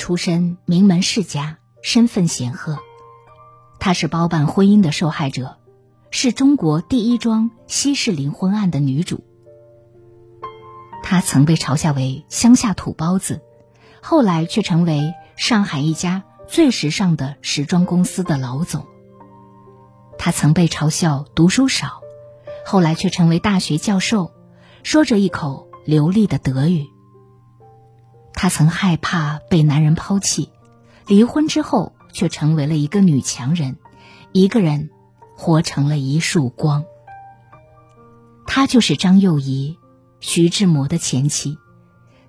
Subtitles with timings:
[0.00, 2.78] 出身名门世家，身份显赫。
[3.78, 5.58] 她是包办婚姻的受害者，
[6.10, 9.22] 是中国第一桩西式离婚案的女主。
[11.02, 13.42] 她曾被嘲笑为乡下土包子，
[14.00, 18.86] 后来却成为上海一家最时尚的时装公司的老总。
[20.16, 22.00] 她曾被嘲笑读书少，
[22.64, 24.32] 后来却成为大学教授，
[24.82, 26.86] 说着一口流利的德语。
[28.42, 30.48] 她曾害怕被男人抛弃，
[31.06, 33.76] 离婚之后却成为了一个女强人，
[34.32, 34.88] 一个人
[35.36, 36.86] 活成了一束光。
[38.46, 39.78] 她就是张幼仪，
[40.20, 41.58] 徐志摩的前妻。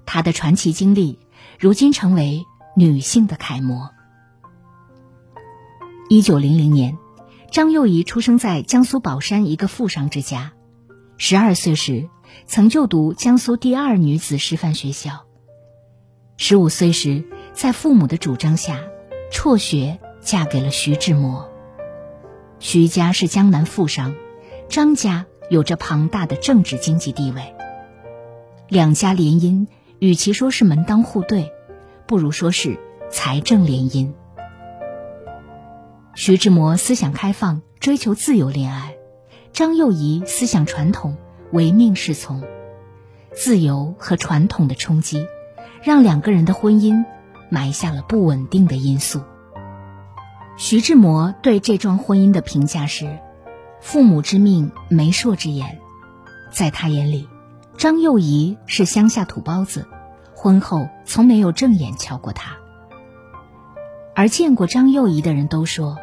[0.06, 1.18] 她的传奇经历，
[1.58, 2.46] 如今成为
[2.76, 3.92] 女性的楷模。
[6.10, 6.98] 一九零零年，
[7.54, 10.52] 张幼仪出生在江苏宝山一个富商之家，
[11.18, 12.10] 十二岁时
[12.48, 15.26] 曾就读江苏第二女子师范学校。
[16.44, 18.80] 十五岁时，在父母的主张下，
[19.30, 21.48] 辍学嫁给了徐志摩。
[22.58, 24.16] 徐家是江南富商，
[24.68, 27.54] 张家有着庞大的政治经济地位。
[28.70, 29.68] 两家联姻，
[30.00, 31.52] 与其说是门当户对，
[32.08, 32.80] 不如说是
[33.12, 34.12] 财政联姻。
[36.16, 38.96] 徐志摩思想开放，追求自由恋爱；
[39.54, 41.18] 张幼仪思想传统，
[41.52, 42.44] 唯命是从。
[43.32, 45.28] 自由和传统的冲击。
[45.84, 47.06] 让两个人的婚姻
[47.50, 49.22] 埋下了不稳定的因素。
[50.58, 53.18] 徐志摩对这桩婚姻的评价是
[53.82, 55.80] ：“父母之命，媒妁之言。”
[56.52, 57.28] 在他眼里，
[57.78, 59.88] 张幼仪是乡下土包子，
[60.36, 62.58] 婚后从没有正眼瞧过她。
[64.14, 65.98] 而见过张幼仪的人都说，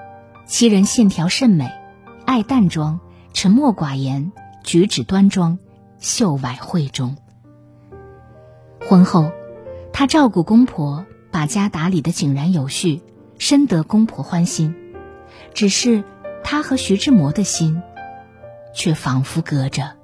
[0.46, 1.70] 其人线条甚美，
[2.24, 2.98] 爱淡妆，
[3.32, 4.32] 沉默寡言，
[4.64, 5.58] 举止端庄，
[6.00, 7.16] 秀外慧中。
[8.80, 9.30] 婚后。
[9.98, 13.02] 他照顾公婆，把家打理的井然有序，
[13.36, 14.76] 深得公婆欢心。
[15.54, 16.04] 只是
[16.44, 17.82] 他和徐志摩的心，
[18.72, 19.96] 却仿佛隔着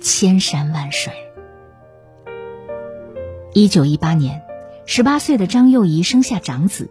[0.00, 1.12] 千山万水。
[3.52, 4.42] 一九一八年，
[4.86, 6.88] 十八岁的张幼仪生下长子，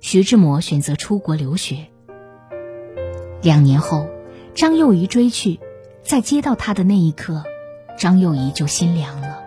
[0.00, 1.88] 徐志摩选择出国留学。
[3.42, 4.08] 两年后，
[4.54, 5.58] 张幼仪追去，
[6.04, 7.42] 在接到他的那一刻，
[7.98, 9.40] 张幼仪就心凉了，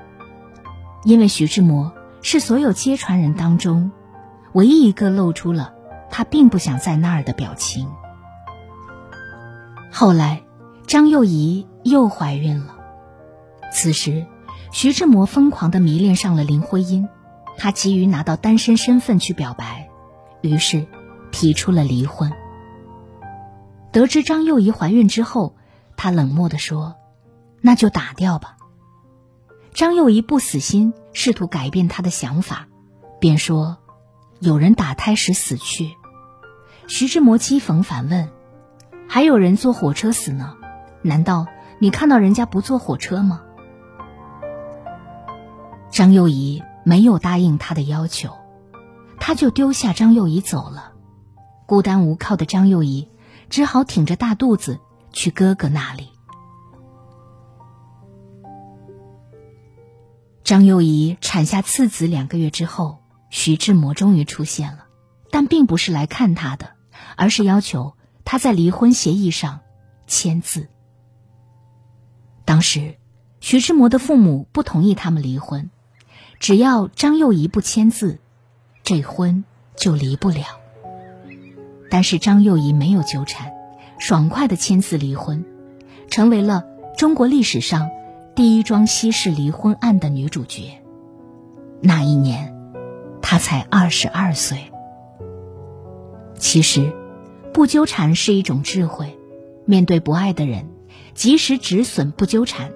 [1.05, 1.93] 因为徐志摩。
[2.21, 3.91] 是所有接传人当中，
[4.53, 5.73] 唯一一个露出了
[6.09, 7.89] 他并不想在那儿的表情。
[9.91, 10.43] 后来，
[10.85, 12.75] 张幼仪又怀孕了。
[13.71, 14.25] 此时，
[14.71, 17.07] 徐志摩疯狂的迷恋上了林徽因，
[17.57, 19.89] 他急于拿到单身身份去表白，
[20.41, 20.87] 于是
[21.31, 22.31] 提出了离婚。
[23.91, 25.55] 得知张幼仪怀孕之后，
[25.95, 26.95] 他冷漠的说
[27.61, 28.57] ：“那就打掉吧。”
[29.73, 32.67] 张幼仪不死心，试图改变他的想法，
[33.19, 33.77] 便说
[34.39, 35.95] ：“有人打胎时死去。”
[36.87, 38.29] 徐志摩讥讽反问
[39.07, 40.55] ：“还有人坐火车死呢？
[41.01, 41.47] 难道
[41.79, 43.41] 你看到人家不坐火车吗？”
[45.91, 48.29] 张幼仪没有答应他的要求，
[49.19, 50.93] 他就丢下张幼仪走了。
[51.65, 53.09] 孤单无靠的张幼仪
[53.49, 54.79] 只好挺着大肚子
[55.11, 56.09] 去哥哥那里。
[60.49, 64.85] 张幼仪产下次子两个月之后，徐志摩终于出现了，
[65.29, 66.71] 但并不是来看他的，
[67.15, 67.93] 而是要求
[68.25, 69.59] 他在离婚协议上
[70.07, 70.67] 签字。
[72.45, 72.95] 当时，
[73.39, 75.69] 徐志摩的父母不同意他们离婚，
[76.39, 78.19] 只要张幼仪不签字，
[78.81, 79.43] 这婚
[79.75, 80.45] 就离不了。
[81.91, 83.51] 但是张幼仪没有纠缠，
[83.99, 85.45] 爽快的签字离婚，
[86.09, 86.65] 成为了
[86.97, 87.91] 中国历史上。
[88.39, 90.81] 第一桩西式离婚案的女主角。
[91.81, 92.55] 那一年，
[93.21, 94.71] 她才二十二岁。
[96.37, 96.95] 其实，
[97.51, 99.19] 不纠缠是一种智慧。
[99.65, 100.67] 面对不爱的人，
[101.13, 102.71] 及时止损，不纠缠，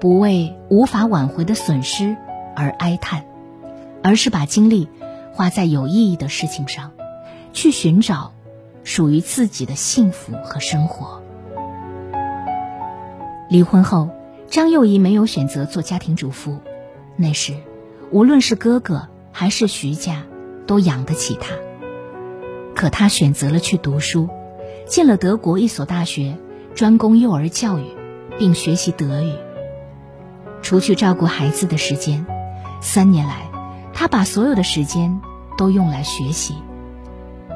[0.00, 2.16] 不为无法挽回的损失
[2.56, 3.26] 而哀叹，
[4.02, 4.88] 而是把精力
[5.34, 6.90] 花在有意义的事情上，
[7.52, 8.32] 去寻找
[8.82, 11.22] 属于自己的幸福和生活。
[13.50, 14.08] 离婚后。
[14.52, 16.60] 张幼仪没有选择做家庭主妇，
[17.16, 17.54] 那时，
[18.10, 20.24] 无论是哥哥还是徐家，
[20.66, 21.54] 都养得起她。
[22.74, 24.28] 可她选择了去读书，
[24.86, 26.36] 进了德国一所大学，
[26.74, 27.96] 专攻幼儿教育，
[28.38, 29.32] 并学习德语。
[30.60, 32.26] 除去照顾孩子的时间，
[32.82, 33.50] 三年来，
[33.94, 35.18] 她把所有的时间
[35.56, 36.56] 都用来学习。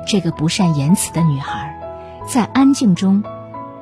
[0.09, 1.79] 这个不善言辞的女孩，
[2.27, 3.23] 在安静中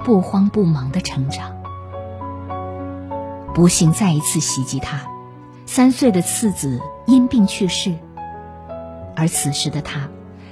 [0.03, 1.55] 不慌不忙的成长。
[3.55, 5.07] 不幸再一次袭击她，
[5.65, 7.95] 三岁的次子因病去世。
[9.17, 10.09] 而此时的她，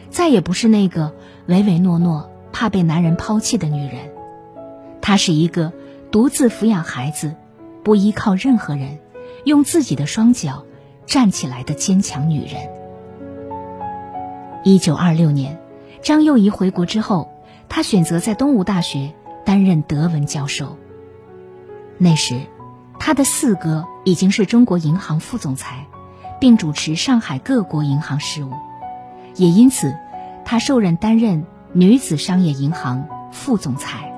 [0.08, 1.12] 再也不是那个
[1.46, 4.12] 唯唯诺诺、怕被男人抛弃的女人。
[5.00, 5.72] 她是一个
[6.12, 7.34] 独自抚养孩子、
[7.82, 9.00] 不依靠任何人、
[9.44, 10.64] 用自己的双脚
[11.04, 12.70] 站起来的坚强女人。
[14.64, 15.58] 一九二六年。
[16.02, 17.30] 张幼仪回国之后，
[17.68, 19.12] 她选择在东吴大学
[19.44, 20.76] 担任德文教授。
[21.96, 22.40] 那时，
[23.04, 25.88] 他的四哥已经是中国银行副总裁，
[26.40, 28.52] 并主持上海各国银行事务，
[29.34, 29.98] 也因此，
[30.44, 34.14] 他受任担任女子商业银行副总裁。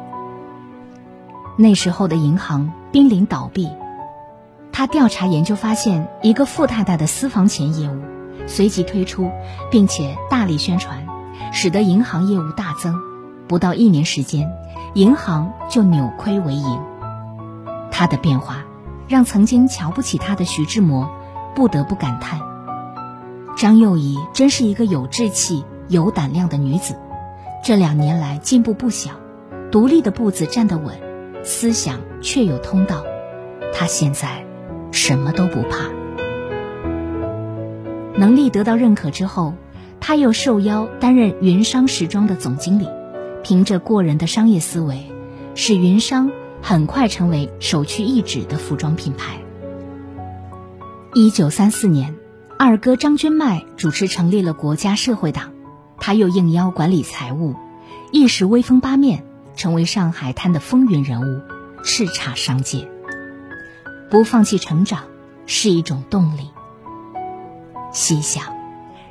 [1.56, 3.70] 那时候的银行濒临倒闭，
[4.70, 8.02] 他调查研究发现一个富太太的私房钱业务，
[8.46, 9.30] 随即推出，
[9.70, 11.06] 并且大力宣传。
[11.52, 13.00] 使得银行业务大增，
[13.48, 14.52] 不到一年时间，
[14.92, 16.78] 银行就扭亏为盈。
[17.90, 18.64] 他的变化，
[19.08, 21.10] 让曾经瞧不起他的徐志摩
[21.54, 22.40] 不得不感叹：
[23.56, 26.96] 张幼仪真是一个有志气、有胆量的女子。
[27.62, 29.10] 这两年来进步不小，
[29.70, 30.94] 独立的步子站得稳，
[31.42, 33.04] 思想确有通道。
[33.72, 34.44] 她现在
[34.92, 35.90] 什么都不怕。
[38.16, 39.54] 能力得到认可之后。
[40.06, 42.86] 他又受邀担任云商时装的总经理，
[43.42, 45.10] 凭着过人的商业思维，
[45.54, 46.30] 使云商
[46.66, 49.36] 很快成为首屈一指的服装品牌。
[51.12, 52.16] 一九三四年，
[52.58, 55.52] 二哥张君迈主持成立了国家社会党，
[56.00, 57.54] 他又应邀管理财务，
[58.12, 59.26] 一时威风八面，
[59.56, 61.42] 成为上海滩的风云人物，
[61.84, 62.88] 叱咤商界。
[64.08, 65.04] 不放弃成长
[65.44, 66.48] 是一种动力。
[67.92, 68.54] 细想。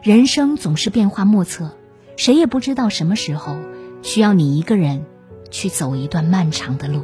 [0.01, 1.77] 人生总是变化莫测，
[2.17, 3.57] 谁也不知道什么时候
[4.01, 5.05] 需要你一个人
[5.51, 7.03] 去走一段漫长的路。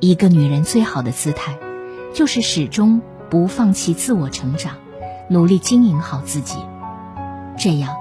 [0.00, 1.58] 一个女人最好的姿态，
[2.14, 4.76] 就是始终不放弃自我成长，
[5.28, 6.58] 努力经营好自己。
[7.58, 7.96] 这样，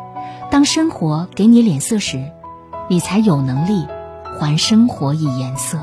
[0.51, 2.31] 当生活给你脸色时，
[2.89, 3.87] 你才有能力
[4.39, 5.79] 还生活以颜色。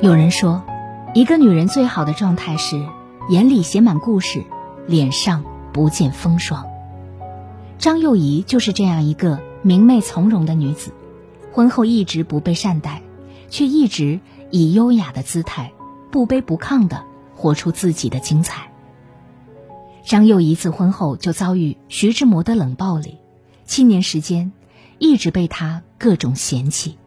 [0.00, 0.62] 有人说，
[1.14, 2.82] 一个女人最好的状态是
[3.28, 4.44] 眼里写满故事。
[4.86, 6.66] 脸上不见风霜，
[7.78, 10.92] 张幼仪就是这样一个明媚从容的女子。
[11.54, 13.00] 婚后一直不被善待，
[13.50, 14.20] 却一直
[14.50, 15.72] 以优雅的姿态，
[16.10, 17.04] 不卑不亢的
[17.34, 18.70] 活出自己的精彩。
[20.04, 23.18] 张幼仪自婚后就遭遇徐志摩的冷暴力，
[23.64, 24.52] 七年时间
[24.98, 26.98] 一直被他各种嫌弃。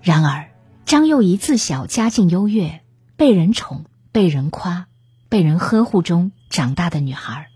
[0.00, 0.50] 然而，
[0.84, 2.82] 张幼仪自小家境优越，
[3.16, 4.86] 被人宠，被人夸。
[5.30, 7.48] 被人呵护中长大的女孩，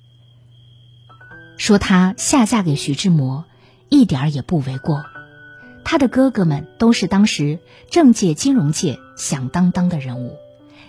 [1.57, 3.47] 说她下嫁给徐志摩，
[3.89, 5.03] 一点儿也不为过。
[5.85, 7.59] 他的哥哥们都是当时
[7.91, 10.37] 政界、金融界响当当的人物，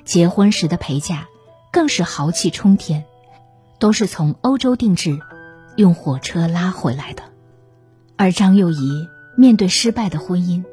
[0.05, 1.27] 结婚时的陪嫁
[1.71, 3.05] 更是豪气冲天，
[3.79, 5.19] 都是从欧洲定制，
[5.75, 7.23] 用火车拉回来的。
[8.15, 10.63] 而张幼仪面对失败的婚姻，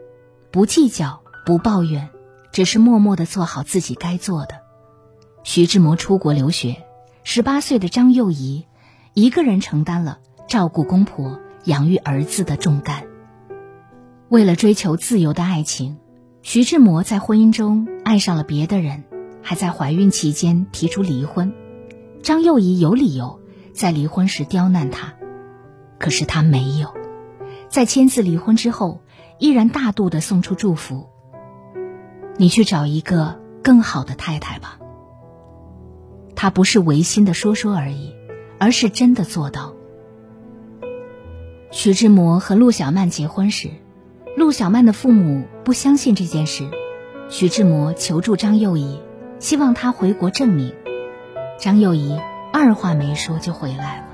[0.50, 2.10] 不计较，不抱怨，
[2.52, 4.60] 只是默默的做好自己该做的。
[5.42, 6.84] 徐志摩出国留学，
[7.24, 8.66] 十八岁的张幼仪
[9.14, 13.04] 一个人承担了照顾公婆、养育儿子的重担。
[14.30, 15.98] 为了追求自由的爱情，
[16.40, 19.02] 徐志摩在婚姻中爱上了别的人，
[19.42, 21.52] 还在怀孕期间提出离婚。
[22.22, 23.40] 张幼仪有理由
[23.74, 25.14] 在离婚时刁难他，
[25.98, 26.94] 可是他没有，
[27.68, 29.00] 在签字离婚之后，
[29.40, 31.08] 依然大度的送出祝福
[32.38, 34.78] ：“你去找一个更好的太太吧。”
[36.36, 38.14] 他不是违心的说说而已，
[38.60, 39.74] 而是真的做到。
[41.72, 43.70] 徐志摩和陆小曼结婚时，
[44.36, 46.68] 陆小曼的父母不相信这件事，
[47.28, 49.00] 徐志摩求助张幼仪，
[49.38, 50.72] 希望她回国证明。
[51.58, 52.18] 张幼仪
[52.52, 54.04] 二话没说就回来了。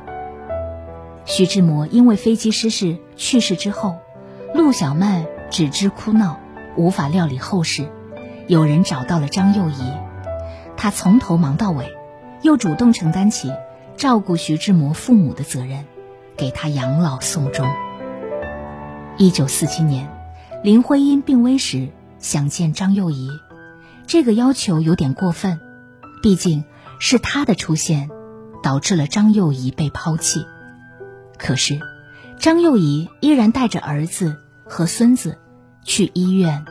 [1.25, 3.97] 徐志摩因为飞机失事去世之后，
[4.55, 6.41] 陆小曼只知哭闹，
[6.77, 7.89] 无法料理后事。
[8.47, 9.93] 有人找到了张幼仪，
[10.77, 11.95] 她从头忙到尾。
[12.43, 13.51] 又主动承担起
[13.97, 15.85] 照顾徐志摩父母的责任，
[16.37, 17.67] 给他养老送终。
[19.19, 20.11] 一九四七年，
[20.63, 23.31] 林徽因病危时想见张幼仪，
[24.07, 25.59] 这个要求有点过分，
[26.23, 26.65] 毕竟
[26.99, 28.11] 是她的出现
[28.63, 30.45] 导致了张幼仪被抛弃。
[31.39, 31.81] 可是，
[32.39, 35.39] 张幼仪依然带着儿子和孙子
[35.83, 36.67] 去医院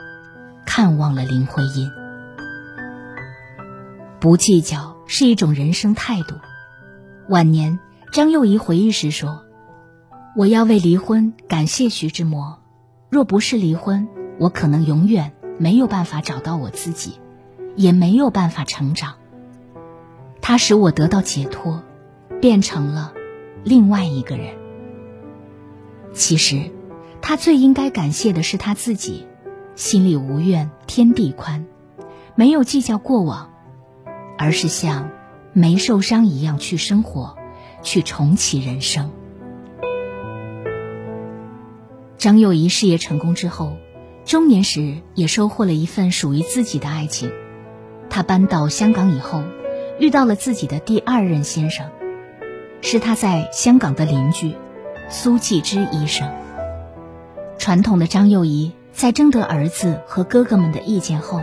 [0.68, 1.90] 看望了林徽因。
[4.20, 6.36] 不计较是一种人生态度。
[7.28, 7.80] 晚年，
[8.12, 9.45] 张幼仪回忆时说
[10.38, 12.60] ：“我要为离婚感谢徐志摩。
[13.10, 17.14] 若不是离婚，我可能永远没有办法找到我自己，
[17.78, 19.14] 也没有办法成长。
[20.42, 21.82] 他使我得到解脱，
[22.42, 23.14] 变成了
[23.64, 24.58] 另外一个人。
[26.14, 26.70] 其实，
[27.22, 29.26] 他最应该感谢的是他自己，
[29.76, 31.66] 心里无怨天地宽，
[32.36, 33.52] 没有计较过往，
[34.38, 35.12] 而是像
[35.54, 37.38] 没受伤一样去生活，
[37.84, 39.10] 去重启人生。”
[42.18, 43.78] 张幼仪事业成功之后，
[44.26, 47.32] 中年时也收获了一份属于自己的爱情。
[48.10, 49.44] 她搬到香港以后，
[50.00, 51.90] 遇到了自己的第二任先生，
[52.82, 54.56] 是她在香港的邻居
[55.10, 56.28] 苏纪之医生。
[57.58, 61.42] 传统的张幼仪在征得儿子和哥哥们的意见后，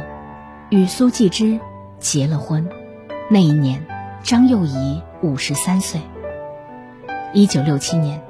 [0.71, 1.61] 与苏纪之
[1.99, 2.69] 结了婚。
[3.31, 3.87] 那一年，
[4.23, 6.01] 张幼仪五十三岁。
[7.35, 8.23] 一九六七年，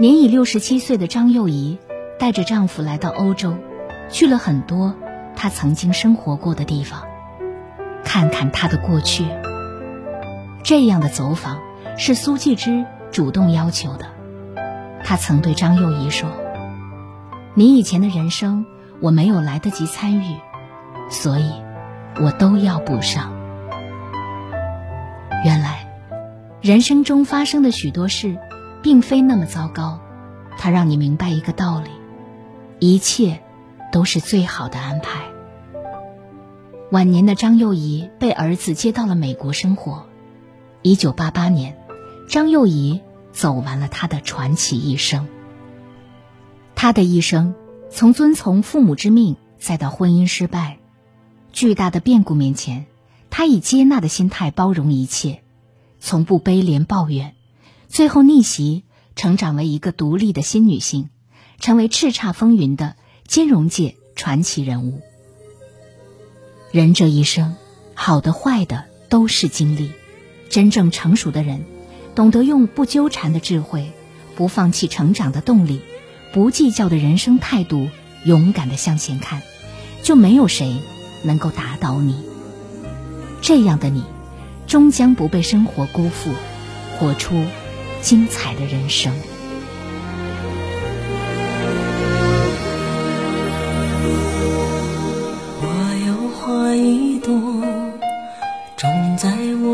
[0.00, 1.76] 年已六十七岁的张幼仪。
[2.18, 3.54] 带着丈夫来到欧洲，
[4.10, 4.94] 去了很多
[5.36, 7.02] 她曾经生活过的地方，
[8.04, 9.24] 看看她的过去。
[10.64, 11.58] 这样的走访
[11.96, 14.06] 是苏纪之主动要求的。
[15.04, 16.28] 他曾对张幼仪说
[17.54, 18.66] ：“你以前的人生
[19.00, 20.36] 我没有来得及参与，
[21.08, 21.52] 所以，
[22.20, 23.32] 我都要补上。”
[25.44, 25.86] 原来，
[26.60, 28.36] 人生中发生的许多事，
[28.82, 30.00] 并非那么糟糕。
[30.58, 31.90] 它让你明白一个道理。
[32.80, 33.42] 一切
[33.90, 35.24] 都是最好的安排。
[36.90, 40.06] 晚年的张幼仪被儿子接到了美国生活。
[40.82, 41.76] 一九八八年，
[42.28, 43.00] 张幼仪
[43.32, 45.26] 走完了她的传奇一生。
[46.76, 47.54] 她的一生，
[47.90, 50.78] 从遵从父母之命，再到婚姻失败，
[51.52, 52.86] 巨大的变故面前，
[53.28, 55.42] 她以接纳的心态包容一切，
[55.98, 57.34] 从不悲怜抱怨，
[57.88, 58.84] 最后逆袭，
[59.16, 61.10] 成长为一个独立的新女性。
[61.58, 62.96] 成为叱咤风云的
[63.26, 65.00] 金融界传奇人物。
[66.70, 67.56] 人这一生，
[67.94, 69.92] 好的坏的都是经历。
[70.50, 71.64] 真正成熟的人，
[72.14, 73.92] 懂得用不纠缠的智慧，
[74.34, 75.82] 不放弃成长的动力，
[76.32, 77.90] 不计较的人生态度，
[78.24, 79.42] 勇敢的向前看，
[80.02, 80.80] 就没有谁
[81.22, 82.16] 能够打倒你。
[83.42, 84.04] 这样的你，
[84.66, 86.32] 终将不被生活辜负，
[86.98, 87.44] 活出
[88.00, 89.12] 精彩的人生。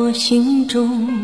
[0.04, 1.23] 我心中，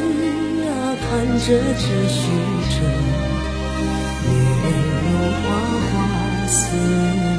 [1.11, 2.21] 看着这虚
[2.69, 2.87] 折，
[4.23, 4.31] 女
[4.63, 4.65] 人
[5.03, 5.07] 如
[5.43, 5.45] 花
[5.91, 7.30] 花似。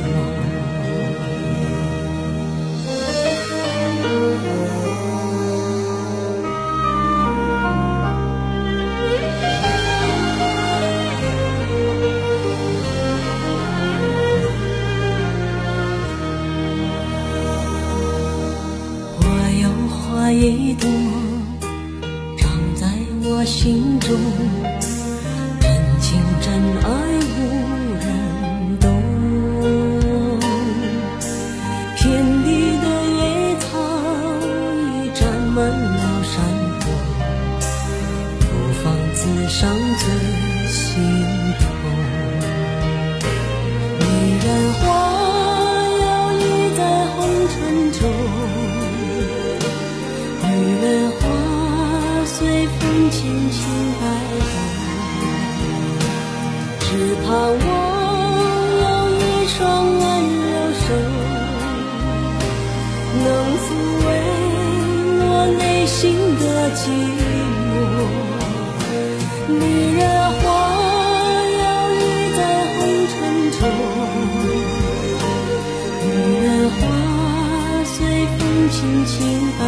[78.73, 79.15] 轻轻
[79.59, 79.61] 摆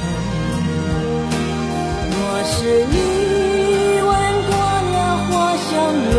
[0.00, 0.04] 动。
[2.10, 2.54] 若是
[2.92, 2.94] 你
[4.02, 4.10] 闻
[4.46, 4.52] 过
[4.92, 5.66] 了花香
[6.12, 6.14] 浓，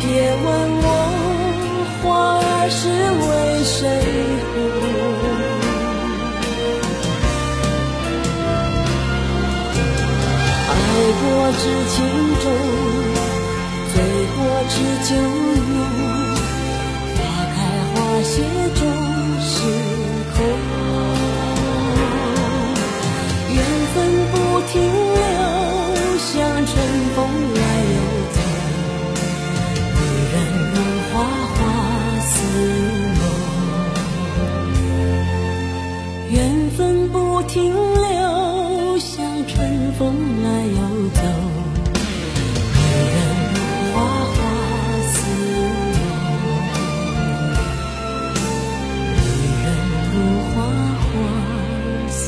[0.00, 0.04] 别
[0.44, 0.46] 问
[0.82, 0.86] 我
[2.02, 2.04] 花
[2.42, 2.82] 儿是
[3.22, 3.24] 为
[3.64, 3.72] 谁
[4.50, 4.52] 红。
[10.70, 10.72] 爱
[11.20, 11.22] 过
[11.60, 11.62] 知
[11.94, 11.96] 情
[12.42, 12.44] 重，
[13.94, 13.94] 醉
[14.34, 14.36] 过
[14.68, 14.74] 知
[15.08, 15.10] 酒